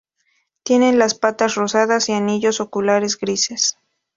[0.63, 3.77] Tienen las patas rosadas y anillos oculares grises.